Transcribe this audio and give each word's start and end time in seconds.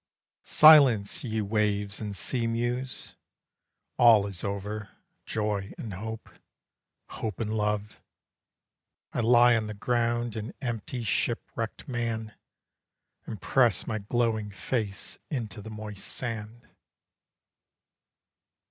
Silence 0.41 1.23
ye 1.23 1.41
waves 1.41 2.01
and 2.01 2.15
sea 2.15 2.47
mews! 2.47 3.13
All 3.97 4.25
is 4.25 4.43
over! 4.43 4.89
joy 5.27 5.73
and 5.77 5.93
hope 5.93 6.27
Hope 7.09 7.39
and 7.39 7.53
love! 7.53 8.01
I 9.13 9.19
lie 9.19 9.55
on 9.55 9.67
the 9.67 9.75
ground 9.75 10.35
An 10.35 10.55
empty, 10.59 11.03
shipwrecked 11.03 11.87
man, 11.87 12.33
And 13.27 13.39
press 13.39 13.85
my 13.85 13.99
glowing 13.99 14.49
face 14.49 15.19
Into 15.29 15.61
the 15.61 15.69
moist 15.69 16.07
sand. 16.07 16.65